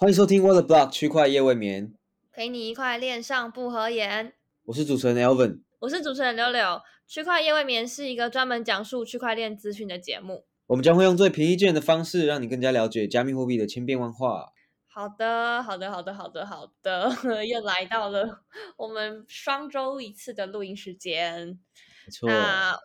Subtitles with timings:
[0.00, 1.92] 欢迎收听 What the Block 区块夜未眠，
[2.30, 4.32] 陪你一块恋上不合言。
[4.66, 6.80] 我是主持人 Elvin，我是主持人柳柳。
[7.04, 10.46] 区块夜未眠是一个专门讲述区块链资讯的节目。
[10.68, 14.52] 我们将会用最平易近人的方式，让你更加了解加密货币的千变万化。
[14.86, 17.10] 好的，好的，好的，好的，好的，
[17.44, 18.44] 又来到了
[18.76, 21.58] 我们双周一次的录音时间。
[22.06, 22.78] 没错，那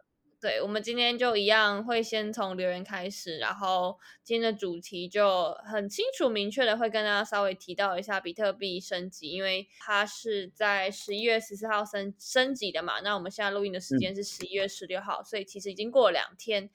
[0.44, 13.00] 对，我们今天就一样会先从留言开始，然后今天的主题就很清楚明确的会跟大家稍微提到一下比特币升级，因为它是在十一月十四号升升级的嘛。
[13.00, 16.70] 那我们现在录音的时间是十一月十六号，所以其实已经过了两天。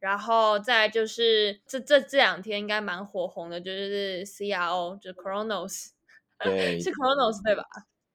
[0.00, 5.90] 然后再就是这这这两天应该蛮火红的，就是 CRO 就是 Chronos，
[6.42, 7.62] 对，是 Chronos 对吧？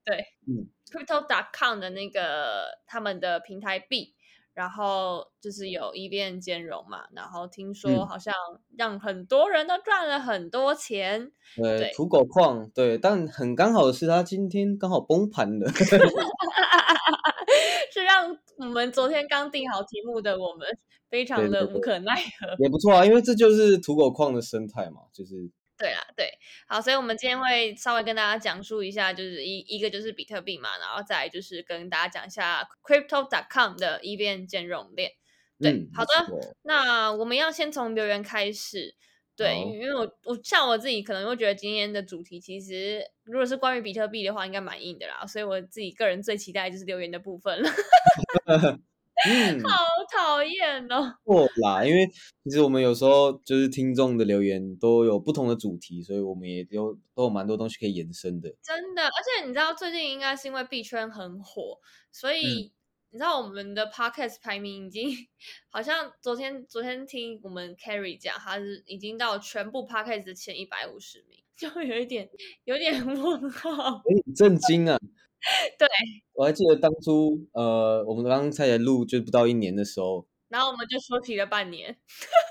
[0.03, 4.13] 对，嗯，Crypto.com 的那个他们的平台币，
[4.57, 8.33] 然后就是有一变兼容嘛，然后听说嗯好像
[8.75, 15.69] 让很多人都赚了很多钱，呃对，土狗矿，对，但很刚好的是，它今天刚好崩盘了。
[17.93, 20.67] 是让我们昨天刚定好题目的我们
[21.07, 22.55] 非常的无可奈何。
[22.57, 25.35] 也不错啊，因为这就是土狗矿的生态嘛，就是
[25.77, 26.29] 对啦，对，
[26.67, 35.11] 好，所以我们今天会稍微跟大家讲述一下，就是一一个就是比特币嘛，然后再就是跟大家讲一下 Crypto.com 的一变兼容链。
[35.59, 38.95] 对，嗯好的，那我们要先从留言开始。
[39.35, 47.69] 对，因为我我像我自己可能会觉得今天的主题其实如果是关于比特币的话，应该蛮硬的啦，所以我自己个人最期待就是留言的部分了。
[49.25, 49.69] 嗯，好
[50.15, 51.15] 讨厌哦！
[51.25, 52.07] 错啦，因为
[52.43, 58.53] 其实我们有时候就是听众的留言都有不同的主题，所以我们也有都有蛮多东西可以延伸的。
[58.61, 61.79] 真的，而且你知道最近应该是因为币圈很火，
[62.11, 62.71] 所嗯以、
[63.09, 65.09] 你知道我们的 podcast 排名已经
[65.71, 72.29] 好像昨天昨天听我们 Carry 讲，他是已经到全部 podcast 的前一百五十名， 就有一点
[72.65, 74.01] 有点问号。
[74.05, 74.99] 有点震惊啊！
[75.77, 75.87] 对，
[76.33, 81.95] 我还记得当初呃，我们刚刚才录就不到一年的时候，然后我们就休息了半年，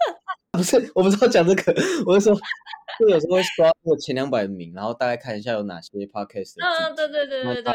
[0.53, 1.75] 不是我不知道讲这个，
[2.07, 2.37] 我是说，
[2.99, 7.73] 就有时候会刷那个前两百名，然后大概看一下有哪些 podcast 嗯，主对对对对对。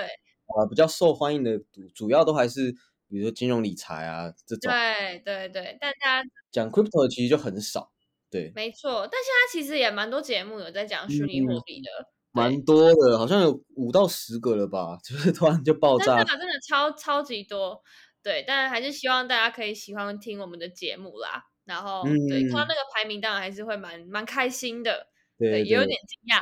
[0.58, 2.74] 呃比较受欢迎的主主要都还是
[3.08, 7.90] 比如说金融理财啊这种，对对对，大家讲 crypto 的其实就很少，
[8.30, 11.62] 对，没错，但现在其实也蛮多节目有在讲虚拟货嗯。
[11.66, 11.90] 币的，
[12.32, 17.82] 蛮多的，好像有五到十个了吧， 就是突然就爆炸真的，真的超超级多，
[18.24, 21.44] 对，但还是希望大家可以喜欢听我们的节目啦。
[21.66, 26.42] 然后，对，看到嗯那个排名，当然还是会蛮蛮开心的，对也有点惊讶。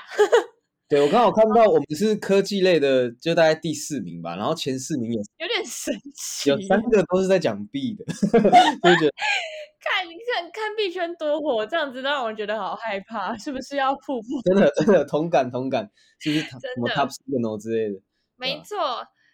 [0.89, 6.49] 对我刚好看到我们是科技类的，就大概第四名吧，然后前四名有有点神奇。
[6.49, 9.13] 有三个都是在讲币的，就觉得
[9.79, 14.41] 看，你看看币圈多火，这样子让我觉得好害怕，是不是要瀑布？
[14.43, 15.89] 真的真的同感同感，
[16.19, 18.01] 是不是什么的 Top Signal 之类的？
[18.35, 18.77] 没错。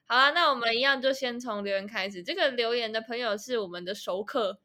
[0.07, 2.21] 好了，那我们一样就先从留言开始。
[2.21, 4.59] 这个留言的朋友是我们的熟客，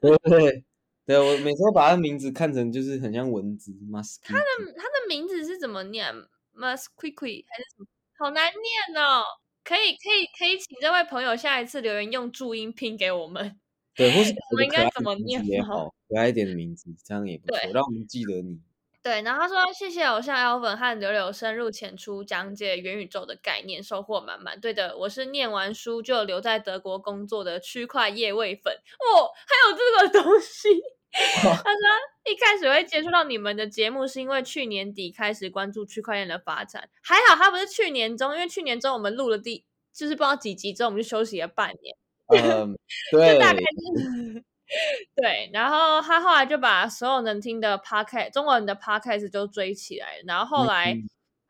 [0.00, 0.64] 对对
[1.12, 6.10] 对，我每次都把他名字看成就是很像蚊子 m u s k 他的他的名字是怎么念
[6.56, 7.86] ？Mus quickly 还是什么？
[8.18, 9.22] 好难念哦。
[9.64, 13.60] 可以可以可以，请这位朋友下一次留言用注音拼给我们。
[13.94, 18.60] 对，或是 我们应该怎么念也好，可爱一点的名字，这样也不错，对让我们记得你。
[19.04, 24.58] 对，然后他说谢谢偶像 Alvin 和柳柳深入浅出讲解元宇宙的概念，收获满满。
[24.60, 30.68] 对的，我是念完书就留在德国工作的区块业位粉哦，还有这个东西。
[31.42, 31.80] 他说
[32.24, 36.88] 一开始会接触到你们的节目，是因为去年底开始关注区块链的发展。
[37.02, 41.96] 还好他不是去年中，因为去年中我们录了第就是不知道几集之后，我们就休息了半年。
[42.28, 42.74] 嗯，
[43.12, 44.42] 对，大概是
[45.14, 51.02] 对，然后他后来就把所有能听的 podcast 中文的 podcast 都追起来，然后后来、嗯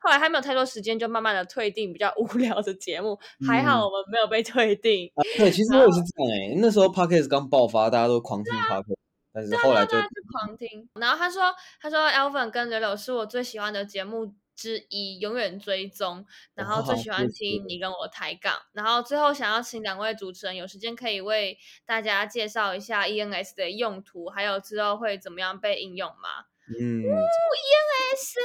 [0.05, 3.17] 后来他没有太多时间，就慢慢的退订比较无聊的节目。
[3.47, 8.97] 还嗯好我们没有被退订，啊对，其实我也是这样哎、那时候 Podcast 刚爆发，大家都狂听 Podcast，、
[9.33, 9.97] 但是后来就
[10.31, 10.87] 狂听。
[10.99, 14.35] 然后他说，他说 Elvin 跟柳柳是我最喜欢的节目。
[14.55, 21.57] 之一，永远追踪，然后最喜欢听你跟我抬杠，然后最后想要请两位主持人有时间可以为
[21.87, 26.45] 大家介绍一下 ENS 的用途，还有之后会怎么样被应用吗？
[26.79, 28.37] 嗯，ENS，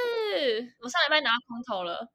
[0.80, 2.08] 我上礼拜拿到空投了，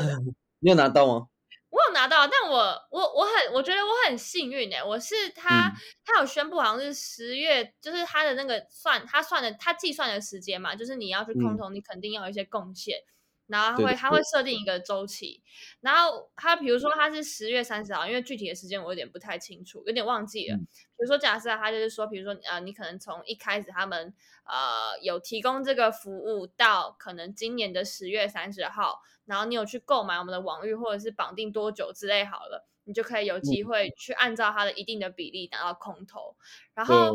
[0.60, 1.26] 你有拿到吗？
[1.74, 2.56] 我有拿到，但我
[2.92, 5.72] 我我很我觉得我很幸运哎、我是他、嗯
[6.04, 12.96] 他有宣布好像是十月，就是他的那个算他算的他计算的时间嘛，就是你要去空嗯投，你肯定要有一些贡献。
[13.46, 15.42] 然后会它会设定一个周期，
[15.80, 20.56] 然后它比如说它是十月三十号，因为具体的时间我有点不太清楚，有点忘记了。
[20.56, 24.14] 比如说假设它就是说，比如说呃，你可能从一开始他们
[24.44, 33.62] 呃有提供这个服务到可能今年的十月三十号，然后你有去购买我们的网域或者是绑定多久之类好了，你就可以有机。
[33.62, 36.36] 会去按照它的一定的比例拿到空投，
[36.74, 37.14] 然后。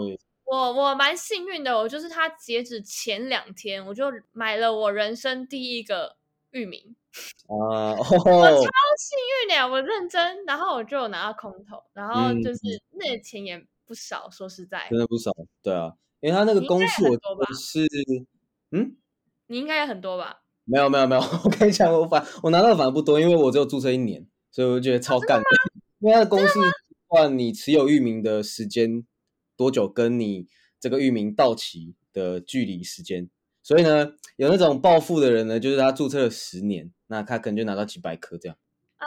[0.51, 6.17] 我我蛮幸运的，我就是它截止前两天，我就买了我人生第一个
[6.51, 6.95] 域名
[7.47, 7.93] 啊！
[7.97, 8.15] 我超
[8.97, 9.17] 幸
[9.47, 12.59] 运的，我认真，然后我就拿到空投，然后就是
[12.91, 15.31] 那钱也不少，说实在，真的不少，
[15.61, 17.87] 对啊，因为他那个公式我是
[18.71, 18.95] 嗯，
[19.47, 20.41] 你应该也很多吧？
[20.65, 25.45] 没有没有没有， 我跟你讲，我反我拿到的反而不多，因为我只有注册一年，所以我觉得超干的，
[25.99, 26.59] 因为他的公式
[27.07, 29.05] 换你持有域名的时间。
[29.57, 30.47] 多久跟你
[30.79, 33.29] 这个域名到期的距离时间？
[33.69, 38.57] 所以呢，有那种暴富的人呢，就是他注册了十年，那他可能就拿到几百颗这样。
[38.97, 39.05] 啊，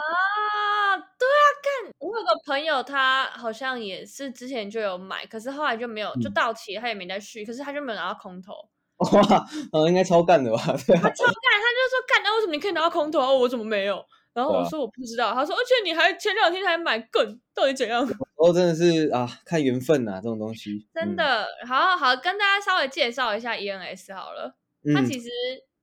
[0.95, 1.91] 对啊，干！
[1.99, 8.53] 我有个朋友，他好像也是之前就有买，可是后来就没有，就到期他也没再续，可是他就没有拿到空头。
[8.99, 10.57] 哇，嗯，应该超干的吧？
[10.63, 14.01] 他超干，他就说干，那为什么你可以拿到空头，我怎么没有？
[14.33, 18.07] 然后我说我不知道，他说而且你还前两天还买更，到底怎样？
[18.43, 20.85] 哦，真的是啊，看缘分呐，这种东西。
[20.93, 24.57] 真的，好好跟大家稍微介绍一下 ENS 好了。
[24.93, 25.29] 它其实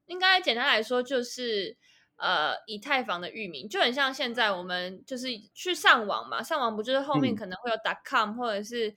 [0.05, 1.75] 应该简单来说就是
[2.17, 8.95] 呃以太坊的域名，就很像现在我们就是去上网嘛，上网不就是后面可能会有打 com 或者是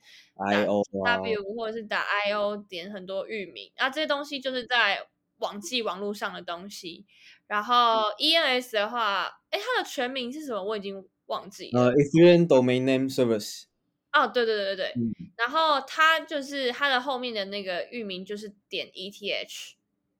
[0.50, 5.06] i o w 或者是打 i o 点很多域名，那这些东西就是在
[5.38, 7.06] 网际网络上的东西。
[7.46, 10.62] 然后 ENS 的话，哎，它的全名是什么？
[10.62, 11.84] 我已经忘记了。
[11.84, 13.64] 呃，Ethereum Domain Name Service。
[14.12, 14.94] 哦，对对对对对。
[15.36, 19.72] 然后它就是它的后面的那个域名就是点 ETH。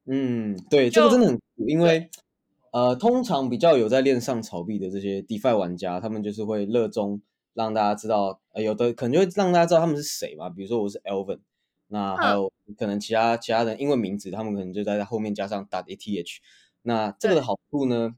[0.05, 2.09] 嗯，对，这个真的很酷，因为
[2.71, 7.21] 呃，通常比较有在链上炒币的这些 DeFi 玩家，他们就是会热衷
[7.53, 10.49] 让大家知道，呃，有的可能就会让大家知道他们是谁嘛。
[10.49, 11.39] 比如说我是 Elvin，
[11.87, 16.37] 那还有可能其他其他人英文名字，他们可能就在后面加上打 ETH。
[16.81, 18.13] 那这个的好处呢，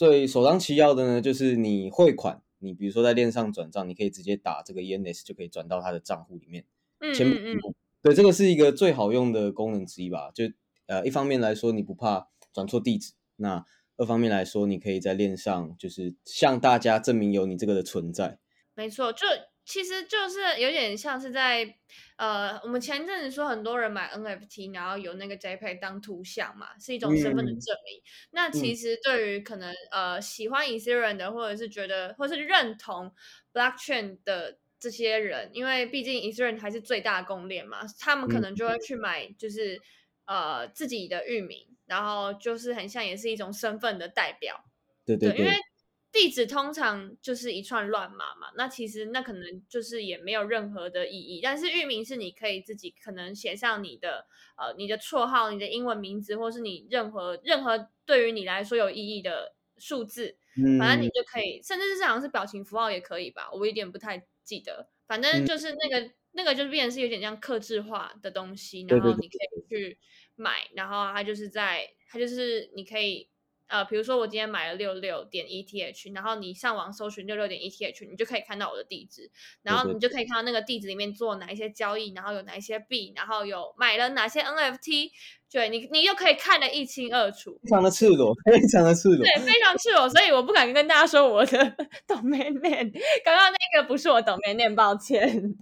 [0.00, 6.64] 最首当其要的呢，就是你汇款，你比如说在链上转账，你可以直接打这个 ENS 就可以转到他的账户里面。
[7.00, 7.74] 嗯嗯嗯。
[8.00, 10.30] 对，这个是一个最好用的功能之一吧。
[10.32, 10.44] 就
[10.86, 13.62] 呃，一方面来说，你不怕转错地址；那
[13.98, 18.38] 二方面来说，你可以在链上就是向大家证明有你这个的存在。
[18.74, 19.26] 没错，就。
[19.70, 21.76] 其实就是有点像是在，
[22.16, 28.02] 呃，我们前阵子说很多人买 NFT，然后有那个 JPEG 当图像嘛，是一种身份的证明。
[28.32, 33.14] 那其实对于可能呃喜欢 Ethereum 的，或者是觉得或是认同
[33.52, 39.80] Blockchain 的这些人，因为毕竟 Ethereum 还是最大公链嘛，他们可能就会去买，就是
[40.24, 44.64] 呃自己的域名，然后就是很像也是一种身份的代表。
[45.06, 45.52] 对对对，因为。
[46.20, 51.40] 地址通常就是一串乱码嘛，那其实那可能就是也没有任何的意义。
[51.42, 54.26] 但是域名是你可以自己可能写上你的
[54.58, 60.36] 呃你的绰号、你的英文名字，或是你任何任何对于你来说有意义的数字，
[60.78, 64.90] 反正你就可以，甚至是好像是表情符号也可以吧，我有点不太记得。
[65.06, 69.98] 反正就是那个那个就是变成是有点像克制化的东西，然后你可以去
[70.36, 73.30] 买，然后它就是在它就是你可以。
[73.70, 79.30] 呃，比如说我今天买了六六点 ETH，然后你上网搜寻六六点 ETH，你就可以看到我的地址，
[79.62, 85.10] 然后你就可以看到那个地址里面做哪一些交易，然后有哪一些币，然后有买了哪些 NFT，
[85.50, 91.58] 对你，你又可以看得一清二楚，非常的赤裸， 非常的赤裸，对，非常赤裸，所以我不敢跟大家说我的
[92.08, 92.90] domain name，
[93.24, 95.54] 刚刚那个不是我 domain name，抱歉。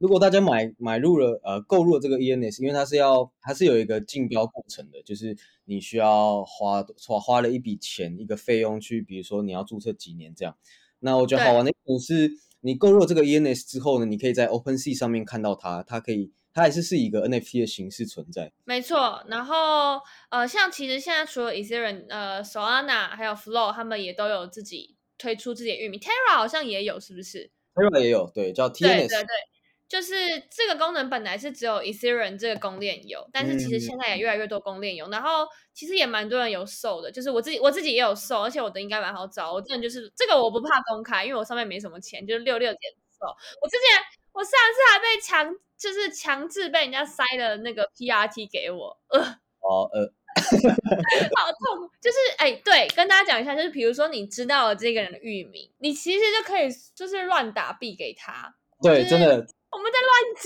[0.00, 10.56] 如果大家买买入了呃购入了这个 ENS，因为它是要它是有一个竞标过程的，就是你需要花花花了一笔钱一个费用去，比如说你要注册几年这样。
[11.00, 18.50] 那我觉得好玩的一点是，你购入这个 ENS 之后呢，你可以在 OpenSea 上面看到它，它可以它还是是一个 NFT 的形式存在。
[18.64, 28.80] 没错，然后呃像其实现在除了 Ethereum，呃 Solana 还有 Flow，他们也都有自己推出自己的域名，Terra 好像也有，是不是？Terra 也有，对，叫 TNS。
[28.80, 29.26] 对对对。
[29.90, 30.14] 就是
[30.48, 35.44] 这个功能本来是只有 Ethereum 这个公链有，但是其实现在也越来越多公链有，然后
[35.74, 43.26] 其实也蛮多人有售的，就是我自己我自己也有售，而且我的应该蛮好找，我真的就是这个我不怕公开，因为我上面没什么钱，就是六六点售。
[43.60, 44.00] 我之前
[44.32, 49.20] 我上次还被强就是强制被人家塞了那个 PRT 给我，呃，
[49.58, 50.06] 哦呃，
[51.34, 59.44] 好痛，就是哎对，跟大家讲一下，就是比如说你知道了这个人的域名，你其实就可以就是乱打币给他，对，真的。
[59.72, 59.98] 我们在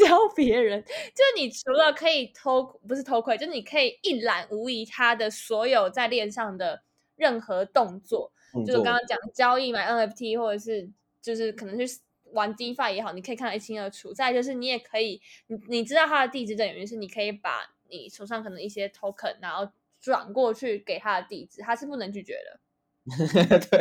[0.06, 6.82] 乱教别人，就是你除了可以偷，不是偷窥，就是你可以一览无遗他的所有在链上的
[7.16, 8.30] 任何动作，
[8.66, 10.90] 就是刚刚讲交易买 NFT 或者是
[11.22, 11.86] 就是可能去
[12.32, 14.12] 玩 DeFi 也好，你可以看得一清二楚。
[14.12, 22.60] 再就是你也可以，你你知道他的地址的原因是你可以把你手上可能一些 token，然后转过去给他的地址，他是不能拒绝的。
[23.70, 23.80] 对，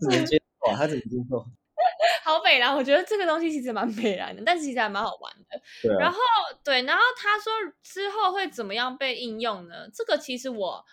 [0.00, 1.44] 只能接受，他只能接受。
[2.26, 5.60] 好美啦，我觉得这个东西其实蛮美蓝的，但是其实还蛮好玩的。
[5.80, 6.18] 对，然后
[6.64, 7.52] 对，然后他说
[7.84, 9.88] 之后会怎么样被应用呢？
[9.94, 10.84] 这个其实我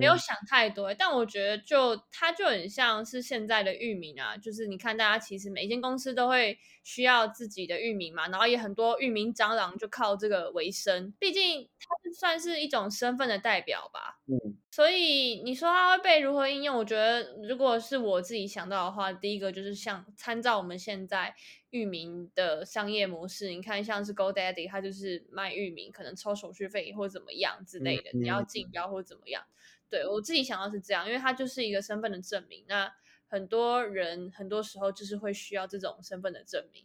[0.00, 14.18] 没有想太多，但我觉得就它就很像是现在的域名啊，就是你看大家其实每一间公司都会需要自己的域名嘛，然后也很多域名蟑螂就靠这个为生，毕竟它是算是一种身份的代表吧。
[14.26, 14.58] 嗯。
[14.74, 16.74] 所以你说它会被如何应用？
[16.78, 21.34] 我觉得如果是我自己想到的话，第一个就是像参照我们现在
[21.70, 29.42] 域名的商业模式，你看像是 GoDaddy，它就是卖域名，可能抽手续费或怎么样之类的，你要竞标或怎么样。
[29.88, 32.64] 对我自己想到是这样，因为它就是一个身份的证明。
[32.68, 32.92] 那
[33.26, 36.84] 很多人很多时候就是会需要这种身份的证明。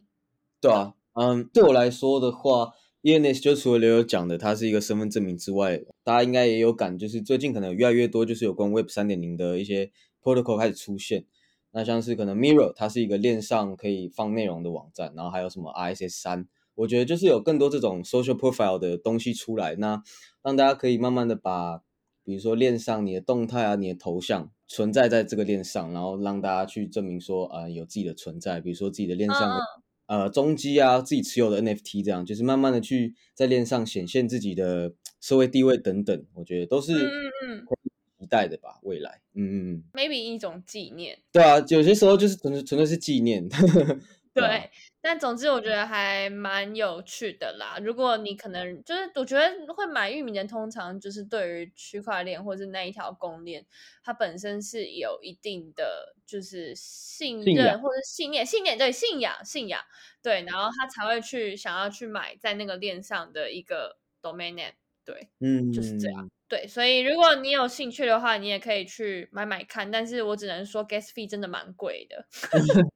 [0.60, 2.74] 对啊，嗯，对我来说的话。
[3.00, 11.24] ENS 就除了刘友讲的，它是一个身份证明之外，大家应该也有感，就是最近可能越来越多，就是有关 Web 三点零的一些 protocol 开始出现。
[11.72, 20.02] 那像是可能 Mirror，它是一个链上可以放内容的网站，然后还有什么 RSS 三，我觉得就是有更多这种 social profile 的东西出来，那
[20.42, 21.82] 让大家可以慢慢的把，
[22.24, 29.58] 比如说链上你的动态啊，你的头像存在在这个链上，然后让大家去证明说，呃，有自己的存在，比如说自己的链上。
[30.06, 37.87] 呃，中基啊，自己持有的 NFT，这样就是慢慢的去在链上显现自己的社会地位等等，我觉得都是期
[38.28, 43.48] 待的吧，未来，嗯嗯，maybe 一种纪念，对啊，有些时候就是纯纯粹是纪念。
[44.34, 44.70] 对，
[45.00, 47.76] 但总之我觉得还蛮有趣的啦。
[47.82, 53.66] 如果你可能就是，我觉得会买域名的，通常就是对于区块链或者是那一条公链，
[54.04, 59.82] 它本身是有一定的就是信任或者信念，信念对信仰信仰。
[60.22, 64.74] 对，然后他才会去想要去买在那个链上的一个 domain name，
[65.08, 66.28] 对，嗯，就是这样。
[66.46, 69.90] 对，所以如果你有兴趣的话，你也可以去买买看。
[69.90, 72.26] 但是我只能说，gas fee 真的蛮贵的。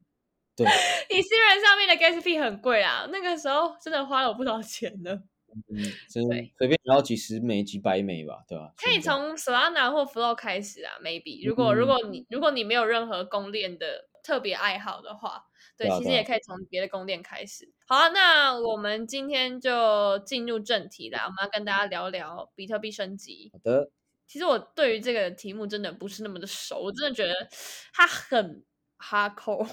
[0.54, 0.66] 对，
[1.08, 5.22] 以私人上面的 gas fee 很贵啊，那个时候真的花了我不少钱呢。
[5.70, 5.78] 嗯，
[6.10, 6.22] 真
[6.58, 8.74] 随便要几十美、几百美吧，对吧？
[8.76, 11.48] 可以从 Solana 或 Flow 开始啊，maybe。
[11.48, 15.44] 如果如果你如果你没有任何公链的特别爱好的话，
[15.82, 17.68] 对，其实也可以从别的宫殿开始。
[17.86, 23.50] 好啊，那我们今天就进入正题啦，我们要跟大家聊聊比特币升级。
[23.52, 23.90] 好的，
[24.26, 27.34] 其实我对于这个题目真的不是那么的熟，我真的觉得
[27.92, 28.62] 它很
[28.98, 29.68] hardcore。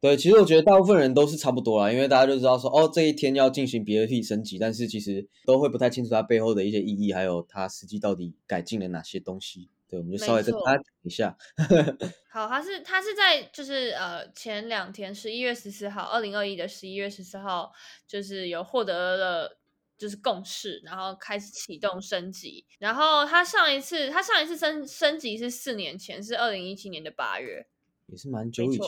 [0.00, 9.68] 对，其实我觉得大部分人都是差不多啦，因为大家就知道说，哦，这一天要进行比特币升级，但是其实都会不太清楚它背后的一些意义，还有它实际到底改进了哪些东西。
[9.90, 11.36] 对，我们就稍微跟大家讲一下。
[12.30, 17.72] 好，他是他是在就是呃前两天，十一月十四号，二零二一的十一月十四号，
[18.06, 19.58] 就是有获得了
[19.98, 22.64] 就是共识，然后开始启动升级。
[22.78, 27.66] 然后他上一次他上一次升升级是四年前，是二零一七年的八月，
[28.06, 28.86] 也是蛮久以前。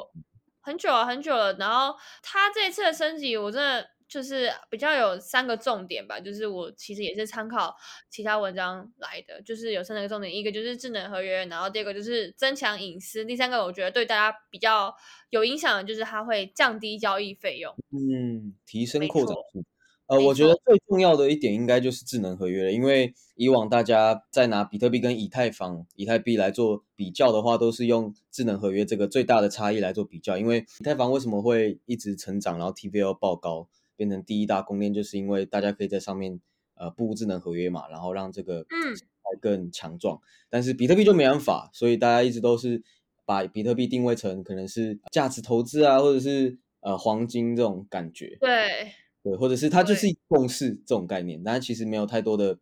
[0.61, 1.53] 很久了，很久了。
[1.55, 7.75] 然后他这次的升级，我真的就是比较有三个重点吧，就是我其实也是参考
[8.11, 14.95] 其他文章来的，就是有三个重点，一个就是智能合约，然后第二个就是增强隐私，第三个我觉得对大家比较
[15.31, 19.65] 有影响的就是它会降低交易费用，嗯，提升扩展性。
[20.09, 30.37] 呃，我觉得最重要的一点应该就是智能合约了，因为以往大家在拿比特币跟以太坊、以太币来做比较的话，都是用智能合约这个最大的差异来做比较。
[30.37, 36.41] 因为以太坊为什么会一直成长，然后 TVL 爆高，变成第一大公链，就是因为大家可以在上面
[36.75, 38.97] 呃布智能合约嘛，然后让这个嗯
[39.41, 40.21] 更强壮。
[40.49, 42.83] 但是比特币就没办法，所以大家一直都是
[43.25, 48.37] 把比特币定位成可能是价值投资啊，或者是呃黄金这种感觉。
[48.41, 48.93] 对。
[49.25, 52.59] 对，或者是它就是共识这种概念，但其实没有太多的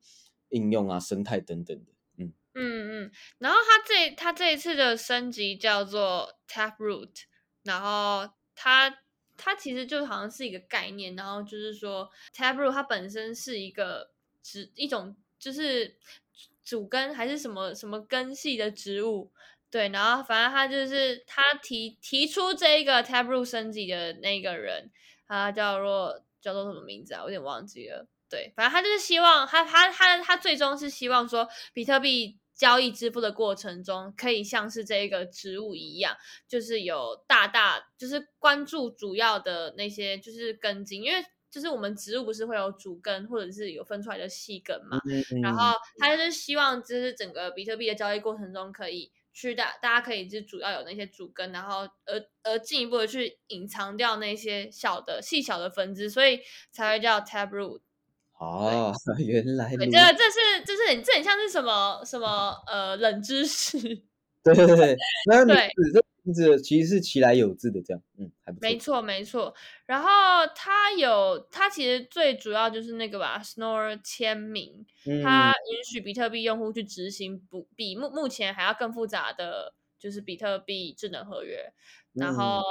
[0.51, 1.85] 应用啊、生态等等的。
[2.19, 3.11] 嗯嗯嗯。
[3.39, 7.23] 然后它这它这一次的升级叫做 Taproot，
[7.63, 8.95] 然后它
[9.41, 14.11] 它其实就好像是一个概念，然后就是说 Taproot 它本身是一个
[14.43, 15.97] 植一种就是
[16.63, 19.33] 主根还是什么什么根系的植物。
[19.71, 24.91] 对，然后反正他就是他提提出这一个 Taproot 升级的那个人，
[25.27, 26.25] 他叫做。
[26.43, 27.21] 叫做什么名字啊？
[27.21, 28.09] 我有点忘记了。
[28.27, 36.15] 对，反正他就是希望他他他他最终是希望说，比特币交易支付的过程中，可以像是这个植物一样，
[36.47, 45.01] 就是有大大就是关注主要的那些就是根茎，因为就是我们植物不是会有主根或者是有分出来的细根嘛？
[45.07, 56.41] 嗯然后他就是希望，就是整个比特币的交易过程中，可以去大大家可以就主要有那些主根，然后而而进一步的去隐藏掉那些小的细小的分支，所以
[56.71, 57.81] 才会叫 Taproot。
[58.41, 63.79] 哦， 原来对，如这这是这是很这很像是什么什么呃冷知识，
[64.43, 68.63] 对对对，那名对字这名字其实是其来有自的，这样，嗯，还不错。
[68.63, 69.55] 没错没错。
[69.85, 70.09] 然后
[70.55, 81.73] 它有它其实最主要就是那个吧，Snore 签名，嗯，它允许比特币用户去执行不比目目前还要更复杂的就是比特币智能合约。
[82.15, 82.35] 然嗯。
[82.37, 82.63] 后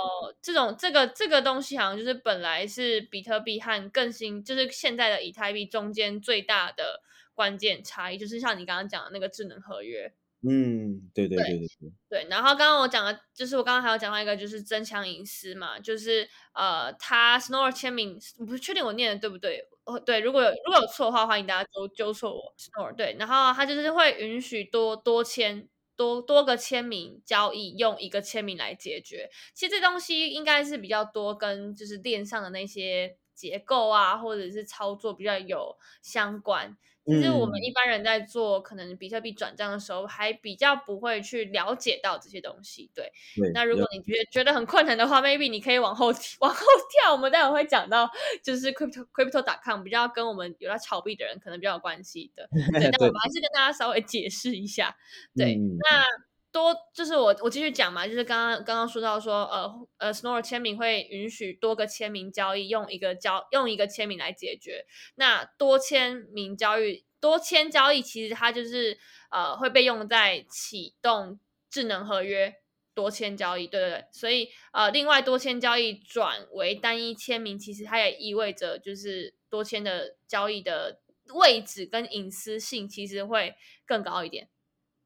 [0.41, 7.01] 这种这个这个东西好像就是本来是比特币和更新，就是现在的以太币中间最大的
[7.33, 10.13] 关键差异，就是像你刚刚讲的那个智能合约。
[10.41, 25.67] 嗯，对对对对对对，然后刚刚我讲的，就是我刚刚还有讲到一个，就是增强隐私嘛，就是呃，他 Snore 签名，我不确定我念的对不对，哦，对，如果有如果有错的话，欢迎大家纠纠错我 Snore 对，然后他就是会允许多多签
[25.99, 29.29] 多多个签名交易，用一个签名来解决。
[29.53, 36.75] 其实这东西应该是比较多跟就是链上的那些结构啊，或者是操作比较有相关。
[37.05, 42.91] 其实我们嗯一般人在做可能比特币转账的时候，还比较不会去了解到这些东西。
[42.93, 43.49] 对，对。
[43.51, 46.07] 那如果你觉得觉得很困难的话，maybe 你可以往后
[46.41, 47.11] 往后跳。
[47.13, 48.07] 我们待会会讲到，
[48.43, 52.47] 就是 crypto crypto.com 比较跟我们有在炒币的人可能比较有关系的。
[52.51, 54.95] 对， 但我们还是跟大家稍微解释一下。
[55.35, 56.05] 对，嗯那
[56.51, 64.85] 多就是我我继续讲嘛，就是刚刚刚刚说到说，呃呃，Snore 签名会允许多个签名交易，用一个交用一个签名来解决。
[65.15, 68.97] 那多签名交易，多签交易其实它就是
[69.31, 71.39] 呃会被用在启动
[71.69, 72.55] 智能合约。
[72.95, 80.99] 多签交易，对对对，所以呃，另外多签交易转为单一签名，其实它也意味着就是多签的交易的
[81.33, 84.49] 位置跟隐私性其实会更高一点。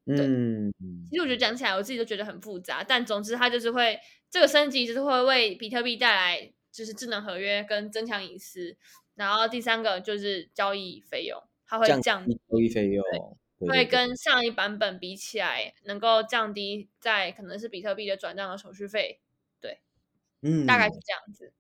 [0.05, 0.72] 嗯，
[1.10, 8.77] 其实我觉得讲起来，我自己都觉得很复杂，但总之它就是会这个升级，就是会为比特币带来就是智能合约跟增强隐私。
[9.15, 13.03] 然后第三个就是交易费用，它会降低，交易费用，
[13.59, 19.22] 会跟上一版本比起来，能够降低在可能是比特币的转账的手续费，
[19.61, 19.81] 对
[20.42, 21.53] 嗯，大概是这样子。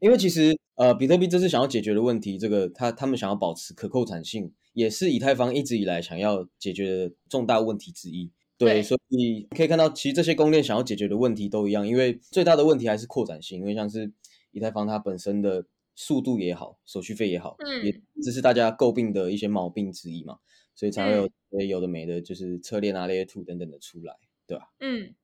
[0.00, 8.30] 因为其实呃，比特币这次想要解决的问题，这个他他们想要保持可扣产性，也是以太坊一直以来想要解决的重大问题之一。
[8.56, 14.12] 对，对所以可以看到，其实这些供链想要解决的问题都一样，因为最大的问题还是扩展性，因为像是
[14.52, 15.64] 以太坊它本身的
[15.96, 20.38] 速度也好，手续费也好，嗯也这是大家诟病的一些毛病之一嘛，
[20.74, 24.14] 所以才会有嗯有的没的，就是侧链啊、Layer Two 等等的出来，
[24.46, 24.70] 对吧？
[24.78, 25.14] 嗯，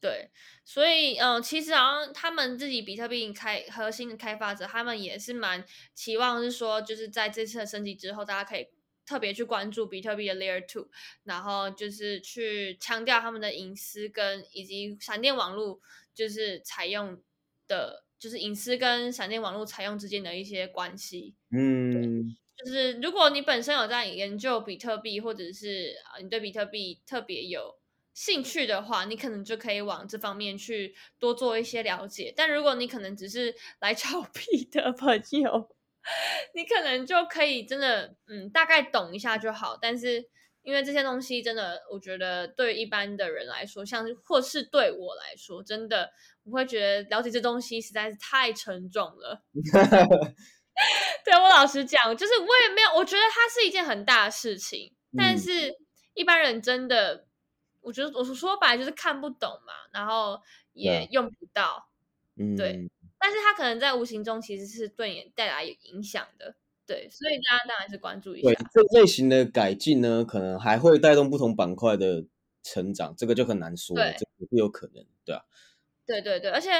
[0.00, 0.30] 对，
[0.64, 8.68] 所以嗯，其实好像他们自己比特币开核心的开发者，他们也是蛮期望是说，就是在这次的升级之后，大家可以
[9.06, 10.88] 特别去关注比特币的 Layer Two，
[11.24, 15.80] 然后就是去强调他们的隐私跟以及闪电网络
[16.14, 17.22] 就是采用
[17.66, 21.34] 的，就是隐私跟闪电网络采用之间的一些关系。
[21.50, 27.75] 嗯，就是如果你本身有在研究比特币，或者是啊你对比特币特别有
[28.16, 32.32] 兴趣的话，你可能就可以往这方面去多做一些了解。
[32.34, 35.68] 但如果你可能只是来炒币 的朋友，
[36.54, 39.76] 你可能就可以真的嗯大概懂一下就好。
[39.78, 40.24] 但是
[40.62, 46.10] 因为这些东西真的，我觉得对一般的人来说，像是或是对我来说，真的
[46.44, 49.42] 我会觉得了解这东西实在是太沉重了。
[51.22, 55.76] 对我老实讲，就是我也没有，我觉得它是一件很大的事情，但嗯是
[56.14, 57.26] 一般人真的，
[57.86, 61.88] 我觉得我说白就是看不懂嘛，然后也用不到，
[62.34, 69.00] 嗯，对但是它可能在无形中其实是对你带来影响的，对，所以大家当然是关注一对下，这。
[69.00, 72.24] 类型的改进呢，可能还会带动不同板块的
[72.64, 74.18] 成长，这个就很难说了，对。
[74.18, 75.42] 这个是有可能，对啊，
[76.04, 76.70] 对对对，而且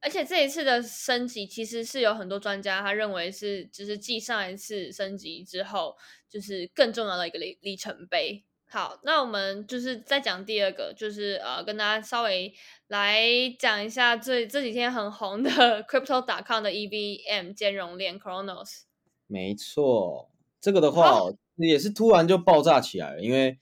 [0.00, 5.96] 而且这一次的升级其实是有很多专家他认为是，就是继上一次升级之后，
[6.28, 8.44] 就是更重要的一个里里程碑。
[8.72, 12.54] 好，那我们就是再讲第二个，就是呃，跟大家稍微
[12.86, 13.20] 来
[13.58, 15.50] 讲一下最这几天很红的
[15.90, 18.82] Crypto.com 的 EVM 兼容链 Chronos。
[19.26, 20.30] 没错，
[20.60, 23.58] 这个的话哦也是突然就爆炸起来了，因为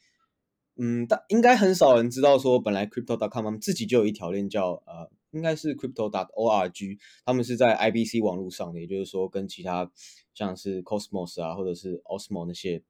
[0.76, 9.90] 嗯，但应该很少人知道说，本来 Crypto.com 他们自己就有一条链叫呃，应该是 Crypto.org，他们是在 IBC 网络上的，也就是说跟其他
[10.34, 12.82] 像是 Cosmos 啊或者是 Osmo 那些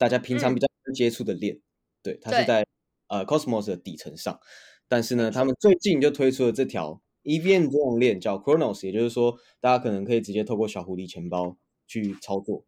[0.00, 1.60] 大家平常嗯比较接触的链，
[2.02, 2.66] 对，它是在
[3.08, 4.40] 呃 Cosmos 的底层上，
[4.88, 12.64] 但是呢，他们最近就推出了这条 EVM 这种链叫 Chronos，也就是说，大家可能可以直接透过小狐狸钱包去操作。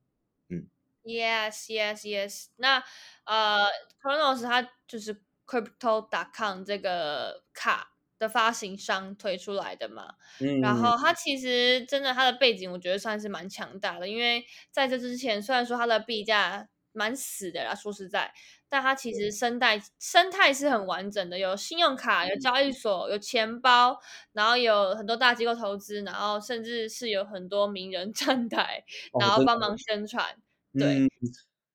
[0.50, 0.66] 嗯
[1.04, 2.48] ，Yes, Yes, Yes。
[2.56, 2.84] 那
[3.24, 3.66] 呃
[4.02, 10.16] ，Chronos 它就是 Crypto.com 这个卡的发行商推出来的嘛。
[10.38, 10.60] 嗯。
[10.60, 18.32] 然后它其实真的它的背景，我觉得算是蛮强大的，因为在这之前，虽然说它的币价蛮死的啦，说实在。
[18.68, 23.98] 但它其实生态生态是很完整的，有信用卡，有交易所，有钱包，
[24.32, 28.82] 然后有很多大机构投资，然后甚至是有很多名人 站台，
[29.20, 30.24] 然后帮忙宣传。
[30.72, 31.06] 对，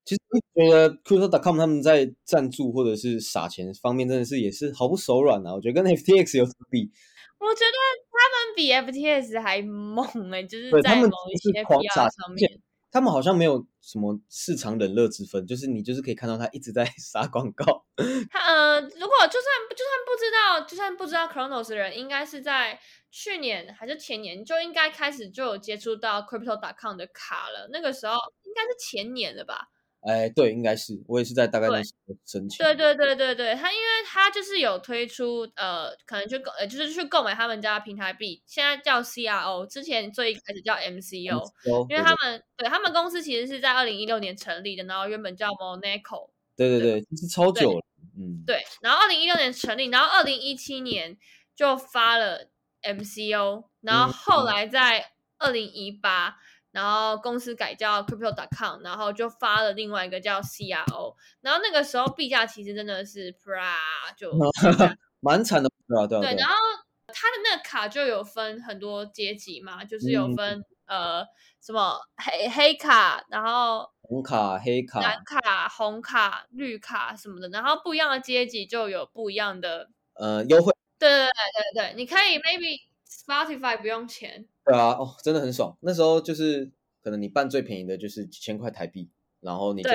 [0.06, 5.54] 其实我觉得 Crypto.com 他们在赞助或者是撒钱方面，真的是也是毫不手软啊。
[5.54, 6.92] 我觉得跟 FTX 有比，
[7.38, 7.78] 我觉得
[8.10, 12.60] 他们比 FTX 还猛哎，就是在某一些 PR 上面。
[12.98, 17.86] 他们好像没有什么市场冷热之分，就是你就是可以看到他一直在撒广告。
[18.32, 22.80] 他呃，如果就算就算不知道，就算不知道 Chronos 的人，应该是在
[23.12, 27.70] 去年还是前年就应该开始就有接触到 Crypto.com 的卡了。
[27.72, 29.68] 那个时候应该是前年了吧。
[30.02, 32.64] 哎，对，应该是我也是在大概那时候申请。
[32.64, 41.52] 对对对对对，他因为他就是有推出呃，可能去购呃，就是去购买他们家平台币，现在叫 CRO，之前最一开始叫 MCO，
[41.90, 46.30] 因为他们对他们公司其实是在二零一六年成立的，然后原本叫 Monaco。
[46.56, 47.86] 对对对，其实超久了，
[48.18, 48.44] 嗯。
[48.46, 51.18] 对，然后二零一六年成立，然后二零一七年
[51.54, 52.48] 就发了
[52.82, 56.38] MCO，然后后来在二零一八。
[56.78, 64.32] 然后公司改叫 Crypto.com，然后就发了另外一个叫 CRO，然后那个时候币价其实真的是啪就
[65.20, 66.22] 蛮惨的，对啊对啊。
[66.22, 66.54] 对，然后
[67.08, 71.26] 他的那个卡就有分很多阶级嘛，就是有分呃
[71.60, 80.72] 什么黑黑卡，然后红卡、黑卡、蓝卡、红卡、绿卡什么的，然后不一样的阶级就有不一样的呃优惠。
[81.00, 81.30] 对对对
[81.74, 84.46] 对对，你可以 maybe Spotify 不用钱。
[84.66, 85.78] 对啊，哦，真的很爽。
[85.82, 89.90] 那时候就是可能你办最便宜的就是几千块台币，然后你就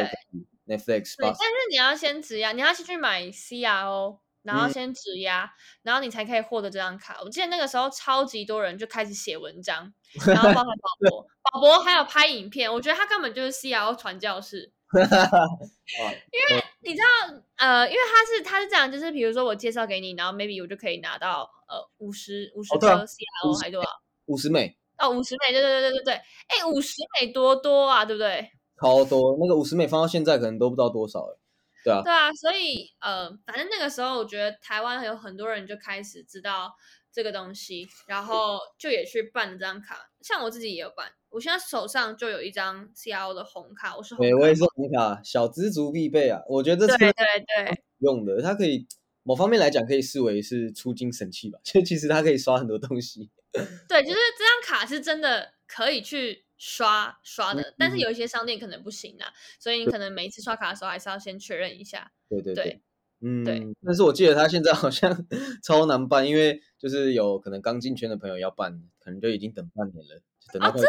[0.66, 1.16] Netflix。
[1.16, 5.50] 对，但是你要先质押，你要先去买 CRO，然后先质押，
[5.82, 7.18] 然后你才可以获得这张卡。
[7.22, 9.92] 我记得那个时候超级多人就开始写文章，
[10.26, 12.72] 然后包括 宝博，宝博还有拍影片。
[12.72, 14.72] 我觉得他根本就是 CRO 传教士。
[14.92, 23.88] 因为你知道，呃，因为他是他是这样，就是比如说我介绍给你，然后 maybe 我就可以拿到呃五十五十颗 CRO 还多少？
[24.26, 28.46] 五十美哦，五十美，对对对对对对，哎，五十美多多啊，对不对？
[28.80, 31.40] 超多，那个五十美放到现在可能都不知道多少了，
[31.84, 32.02] 对啊。
[32.04, 36.72] 对啊，所以呃，反正那个时候我觉得台湾有很多人就开始知道
[37.10, 48.86] 这个东西，然后就也去办了这张卡，像我自己也有办，我现在手上就有一张 CRO 的红卡，我是对，我也是红卡，小资族必备啊，我觉得这对对对用的，它可以
[49.22, 53.30] 某方面来讲可以视为是出金神器吧， 就其实它可以刷很多东西。
[53.88, 62.10] 对，就是这张卡是真的可以去刷刷的，但是有一些商店可能不行啊，所以你可能每一次刷卡的时候还是要先确认一下。
[62.28, 62.82] 对对对，
[63.20, 63.62] 嗯，对。
[63.84, 65.26] 但是我记得他现在好像
[65.62, 70.22] 超难办，因为就是有可能刚进圈的朋友要办，可能就已经等半年了。
[70.60, 70.88] 啊，真的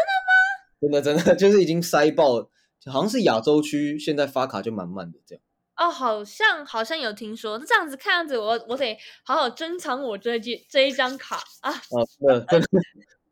[0.80, 2.50] 真的真的就是已经塞爆，
[2.86, 5.42] 好像是亚洲区现在发卡就蛮慢的这样。
[5.76, 11.72] 哦，好像好像有听说，这样子看样子，我我得好好珍藏我这这这一张卡啊！
[11.90, 12.06] 哦，
[12.48, 12.68] 真的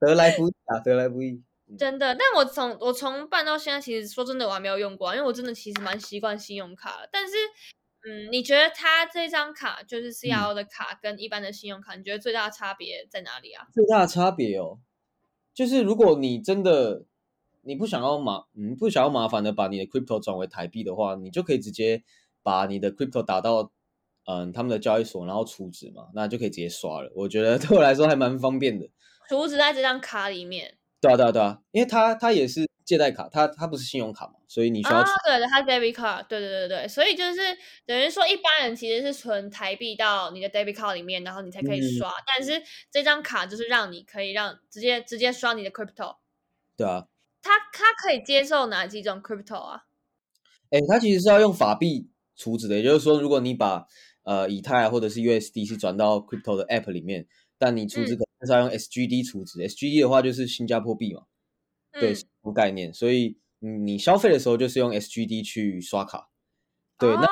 [0.01, 1.41] 得来不易啊，得来不易。
[1.79, 7.07] 真的，但我从我从办到现在，其实说真的，我还没有用过，因为我真的其实蛮习惯信用卡。
[7.13, 7.33] 但是，
[8.05, 13.69] 嗯，你觉得它这张卡就是 C R O 的卡，跟一般的信用卡，你觉得最大的差别在哪里啊？
[13.73, 14.81] 最大的差别哦，
[15.55, 17.05] 就是如果你真的
[17.63, 22.03] 你不想要麻，嗯，不想要麻烦的把你的 crypto 转为台币的话，你就可以直接。
[22.43, 23.73] 把你的 crypto 打到
[24.27, 27.11] 嗯他们的交易所，然后储值嘛，那就可以直接刷了。
[27.15, 28.89] 我觉得 对我来说还蛮方便的。
[29.29, 30.77] 储值在这张卡里面。
[31.01, 34.99] 对啊对啊对啊，因为它它也是借贷卡，它它不是信用卡嘛，所以你需要。
[34.99, 37.41] 啊，对的，它 debit card，对对对对所以就是
[37.85, 42.13] 等于说一般人其实是存台币到你的 debit card 里面，然后你才可以刷。
[42.25, 46.19] 但是这张卡就是让你可以让直接直接刷你的 crypto。
[46.77, 47.09] 对啊。
[47.43, 49.83] 它它可以接受哪几种 crypto 啊？
[50.71, 52.12] 哎，它其实是要用法币。
[52.43, 53.87] 储值的，也就是说，如果你把
[54.25, 57.27] 呃以太或者是 USD 是转到 Crypto 的 App 里面，
[57.59, 61.23] 但你出资可能是要用 SGD 储值，SGD 的话就是新加坡币嘛，
[61.93, 62.93] 对，什么概念？
[62.93, 66.29] 所以你消费的时候就是用 SGD 去刷卡，
[66.99, 67.27] 对，那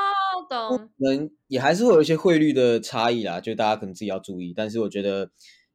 [0.49, 4.53] 可，能也还是会有一些汇率的差异啦，就大家可能自己要注意。
[4.55, 5.31] 但是我觉得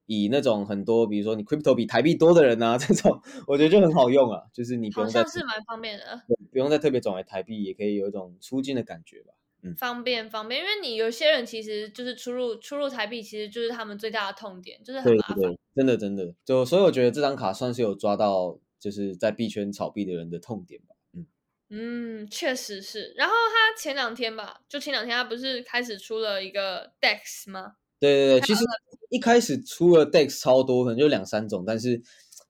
[0.07, 6.21] 以那种很多，比如说你 Crypto 比台币多的人啊，这种我觉得就很好用啊，就是你不用好像是蛮方便的。
[6.51, 9.33] 不用再特别转为台币，也可以有一种出金的感觉吧。
[9.61, 15.35] 嗯，方便方便，因为你有些人其实就是出入出入台币，其实就是他们最大的痛点，就是很麻烦。
[15.35, 20.95] 对，真的真的，就所以我觉得这张卡算是有抓到，就是在币圈炒币的人的痛点吧。
[21.13, 21.25] 嗯
[21.69, 23.11] 嗯，确实是。
[23.17, 27.73] 然后他前两天吧，就前两天他不是开始出了一个 DEX 吗？
[28.05, 28.63] 对对对，其实
[29.09, 32.01] 一开始出了 DEX 超多，可能就两三种，但是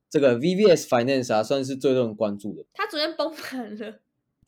[0.10, 2.66] 这个 VVS Finance 啊，算是最多人关注的。
[2.74, 4.00] 它昨天崩盘了。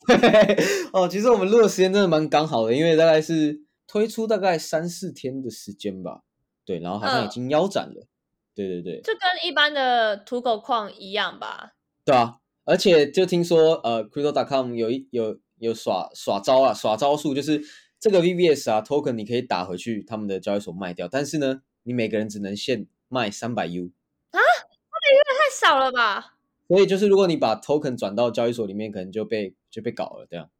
[0.92, 6.22] 哦，其实我们录的时间真的蛮刚好的，因为大概是推出大概三四天的时间吧。
[6.64, 8.06] 对，然后好像已经腰斩了。
[8.54, 11.72] 对对对，就跟一般的土狗矿一样吧。
[12.04, 17.62] 对啊，而且就听说呃，Crypto.com 有一有有耍耍招啊，耍招数，就是
[18.00, 23.90] 这个 VVS 啊 token 你可以打回去他们的交易所卖掉，但是呢，你每个人只能限卖三百 U
[24.30, 26.34] 啊，三百 U 也太少了吧？
[26.68, 30.50] 所以就是如果你把 token 转到交易所里面，可能就被就被搞了这样，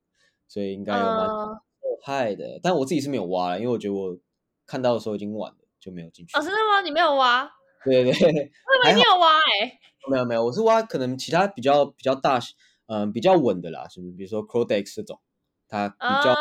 [0.49, 2.59] 所以应该有蛮受害的。
[2.63, 4.19] 但我自己是没有挖了，因为我觉得我
[4.67, 6.37] 看到的时候已经晚了，就没有进去。
[6.37, 6.81] 哦，真的吗？
[6.83, 7.49] 你没有挖？
[7.85, 9.79] 对对对，我以为你有挖哎。
[10.11, 12.41] 没有没有，我是挖可能其他比较比较大，
[12.87, 14.13] 嗯，比较稳的啦，是不是？
[14.15, 15.21] 比如说 Crodex 这种，
[15.69, 16.35] 它比较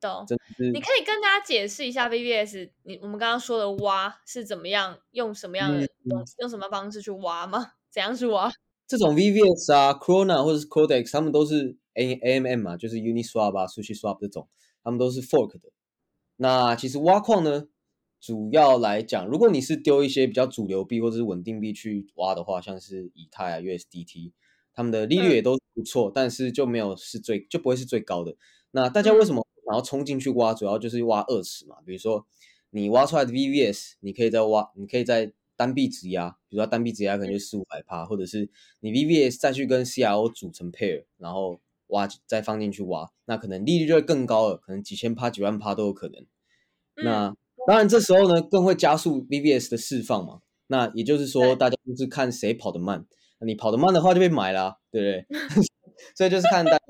[0.00, 0.24] 懂。
[0.72, 7.72] 你可以跟大家解释一下 VVS，你我们刚刚说的挖是怎么样，用什么样的东西，用什么方式去挖吗？
[7.90, 8.50] 怎样去挖？
[8.86, 14.48] 这种 VVS 啊，Corona 或者是 Crodex，他们都是 A AMM 嘛，就是 Uniswap 啊，SushiSwap 这种，
[14.84, 15.70] 他们都是 Fork 的。
[16.36, 17.66] 那其实挖矿呢？
[18.18, 24.32] 主要来讲，如果你是丢一些比较主流币或者是稳定币去挖的话，像是以太啊、USDT，
[24.72, 28.34] 他们的利率也都不错，但是就没有是最就不会是最高的。
[28.76, 30.52] 那大家为什么想要冲进去挖？
[30.52, 31.76] 主要就是挖二次嘛。
[31.86, 32.26] 比如说
[32.68, 46.26] 你挖出来的 VVS，你可以再挖，你可以在单臂质押，比如说单臂质押可能就四五百趴，或者是你 VVS 再去跟 CRO 组成 pair，然后挖再放进去挖，那可能利率就会更高了，可能几千趴、几万趴都有可能。
[47.02, 47.34] 那
[47.66, 50.40] 当然，这时候呢更会加速 VVS 的释放嘛。
[50.66, 53.06] 那也就是说，大家就是看谁跑得慢。
[53.40, 55.38] 你跑得慢的话就被买了，对不对？
[56.14, 56.84] 所以就是看大家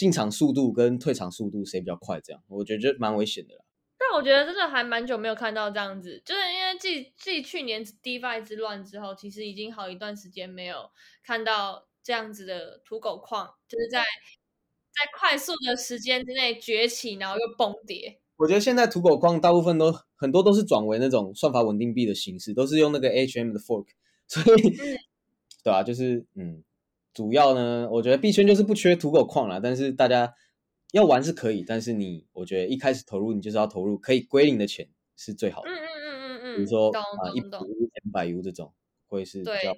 [0.00, 3.62] 进场速度跟退场速度谁比较快，这样我觉得就蛮危险的啦。
[3.98, 10.90] 但我觉得真的还蛮久没有看到这样子，就是因为继继去年 DeFi 之乱之后，其实已经好一段时间没有
[11.22, 18.22] 看到这样子的土狗矿，就是在在快速的时间之内崛起，然后又崩跌。
[18.38, 23.88] 我觉得现在土狗矿大部分都很多都是转为那种算法稳定币的形式，都是用那个 HM 的 fork，
[24.26, 24.76] 所以
[25.62, 25.82] 对啊？
[25.82, 26.64] 就是嗯，
[27.12, 30.34] 主要呢，我觉得币圈就是不缺土狗矿啦，但是大家
[30.92, 35.70] 要玩是可以，但是你我觉得一开始投入你就是要投入可以归零的钱是最好的。
[35.70, 38.72] 嗯嗯嗯嗯嗯，比如说啊一百 U、两百 U 这种
[39.08, 39.76] 会是比较。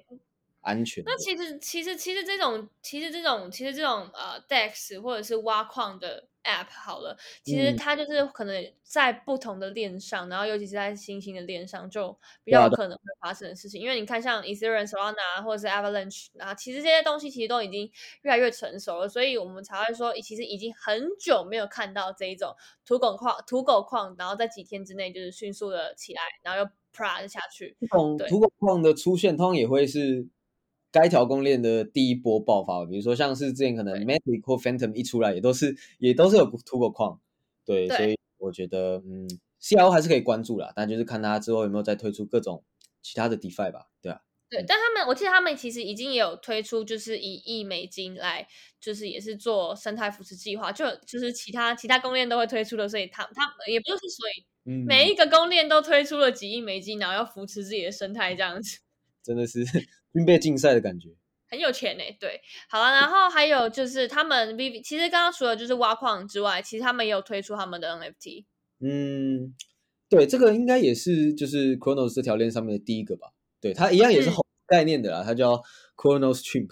[0.65, 1.03] 安全。
[1.05, 13.81] 那其实其实其实这种其实这种其实这种呃 DEX 或者是挖矿的 App 好了，其实它就是可能在不同的链上，然后尤其是在新兴的链上，就比较可能会发生的事情。
[13.81, 17.89] 因为你看，像 Ethereum、Solana 或者是 Avalanche 啊，其实这些东西其实都已经
[18.23, 22.53] 越来越成熟了，所以我们才会说，其实已经很久没有看到这一种
[22.85, 27.75] 土狗矿、土狗矿，然后在几天之内就是迅速的起来，然后又啪就下去。
[27.79, 30.27] 这种土狗矿的出现，通常也会是。
[30.93, 37.19] 该条公链的第一波爆发，比如说像是之前可能 Matic 或 Phantom 一出来，也都是也都是有突破矿，
[37.65, 39.27] 对，所以我觉得嗯
[39.59, 42.63] ，CRO 还是可以关注啦，但就是看他之后有没有再推出各种
[43.01, 44.21] 其他的 DeFi 吧，对啊。
[44.49, 48.47] 对，但他们我记得他们其实已经有推出，就是一亿美金来，
[48.79, 58.77] 就是也是做生态扶持计划，就就是其他其他公链都会推出的，所以他他也不是所以每一个公链都推出了几亿美金，然后要扶持自己的生态这样子，
[59.25, 59.65] 真的是。
[60.13, 61.09] 军备竞赛的感觉，
[61.49, 62.03] 很有钱呢。
[62.19, 68.45] 对，好了，然后还有就是他们 V V，其实刚刚除了就是挖矿之外，其实他们也有推出他们的 N F T。
[68.79, 69.55] 嗯，
[70.07, 73.29] 对，这个应该也是就是 Chronos 这条链上面的第一个吧？
[73.59, 75.61] 对，它一样也是猴概念的啦，它叫
[75.97, 76.69] Chronos Chimp。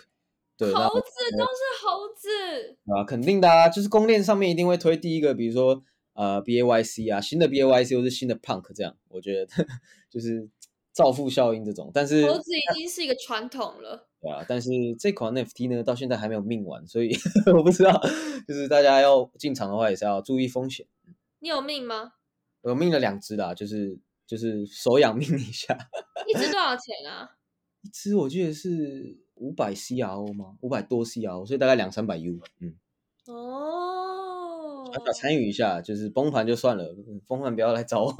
[0.55, 9.47] 对，猴子都是猴子啊，肯定的啊，就是公链上面一定会推第一个，比如说呃 B A Y C 啊，新的 B A Y C 或是新的 Punk 这样，我觉得
[10.11, 10.47] 就是。
[10.93, 14.07] 造富效应这种，但是猴子已经是一个传统了。
[14.21, 17.11] 对啊，但是这款 NFT 呢，到现在还没有命完，所以
[17.55, 17.99] 我不知道，
[18.47, 20.85] 就是大家要进场的话，也是要注意风险。
[21.39, 22.13] 你有命吗？
[22.61, 25.75] 我命了两只啦，就是就是手痒命一下。
[26.27, 27.31] 一只多少钱啊？
[27.81, 30.57] 一只我记得是五百 CRO 吗？
[30.61, 32.39] 五百多 CRO，所以大概两三百 U。
[32.59, 32.75] 嗯。
[33.25, 34.00] 哦。
[34.93, 36.95] 小小参与一下，就是崩盘就算了，
[37.27, 38.13] 崩盘不要来找我，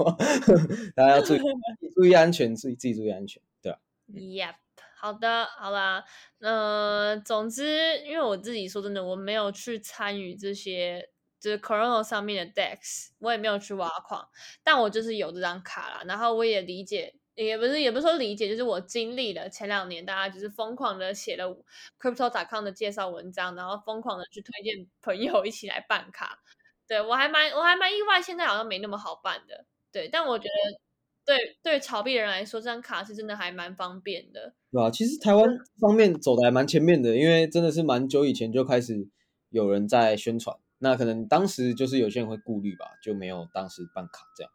[0.96, 1.40] 大家要注意。
[1.94, 4.54] 注意安全，自己自己注意安全，对吧？Yep，
[4.96, 6.02] 好的，好啦，
[6.40, 14.26] 呃，总之，因为我自己说真的，我没有去参与这些就是 Corona 上面的 Dex，我也没有去挖矿，
[14.64, 16.02] 但我就是有这张卡啦。
[16.06, 21.46] 然后我也理解，也不是也不是说理解，就是我经历了前两年大家就是疯狂的写了
[22.00, 26.38] Crypto.com 的介绍文章，然后疯狂的去推荐朋友一起来办卡。
[26.92, 29.64] 对我还蛮我还蛮意外，现在好像没那么好办的。
[29.90, 30.78] 对，但我觉得
[31.24, 34.52] 对对炒币的人来说，这张卡是真的还蛮方便的。
[34.70, 34.90] 对啊？
[34.90, 35.48] 其实台湾
[35.80, 39.08] 方面走的还蛮前面的，因为真的是蛮久以前就开始
[39.48, 40.54] 有人在宣传。
[40.80, 44.52] 那可能当时就是有些人会顾虑吧，就没有当时办卡这样。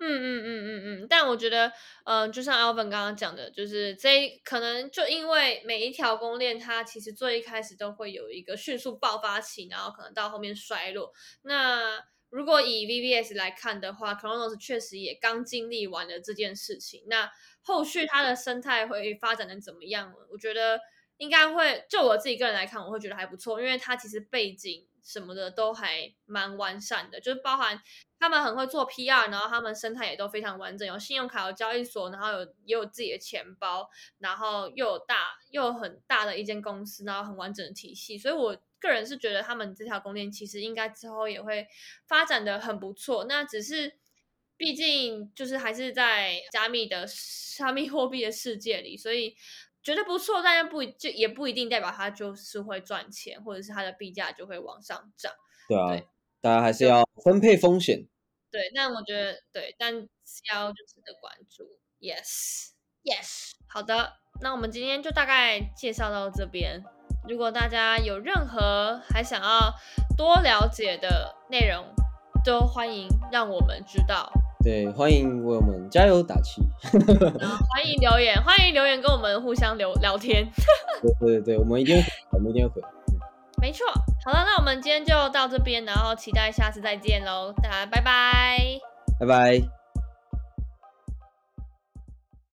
[0.00, 1.06] 嗯嗯嗯嗯嗯。
[1.08, 1.72] 但我觉得，
[2.04, 11.12] 嗯，就像 Alvin 刚刚讲的，就是这可能就因为每一条公链，它其实最一开始都会有一个迅速爆发期，然后可能到后面衰落。
[11.42, 17.04] 那如果以 VVS 来看的话，Chronos 确实也刚经历完了这件事情。
[17.06, 17.30] 那
[17.62, 20.12] 后续它的生态会发展的怎么样？
[20.32, 20.80] 我觉得
[21.18, 27.80] 应该会，就我自己个人来看，我会觉得还不错，因为它其实背景什么的都还蛮完善的，就是包含
[28.24, 38.56] 他们很会做 PR，然后他们生态也都非常完整，有信用卡、有交易所，然后有也有自己的钱包，然后又有大又有很大的一间公司，然后很完整的体系，所以我。
[38.80, 41.66] 个人是觉得他们这条公链其实应该之后也会
[42.06, 43.24] 发展的很不错。
[43.24, 43.90] 那只是
[44.58, 47.06] 毕竟就是还是在加密的
[47.56, 49.34] 加密货币的世界里，所以
[49.82, 55.32] 觉得不错，但是不就也不一定代表它就是会赚钱，或者是它的币价就会往上涨。
[55.66, 56.04] 对啊，
[56.42, 58.06] 大家还是要分配风险。
[58.54, 61.64] 对，但我觉得对，但要就值得关注。
[61.98, 66.80] Yes，Yes，好的，那我们今天就大概介绍到这边。
[67.28, 69.74] 如果大家有任何还想要
[70.16, 71.84] 多了解的内容，
[72.44, 74.30] 都欢迎让我们知道。
[74.62, 76.62] 对，欢迎为我们加油打气。
[76.92, 80.48] 欢迎留言，欢迎留言跟我们互相聊聊天。
[81.02, 82.88] 对对对，我们一定会，我们一定会回。
[83.64, 83.86] 没错。
[84.26, 88.58] 好了，那我们今天就到这边，然后期待下次再见喽，大家拜拜。
[89.18, 89.83] 拜拜。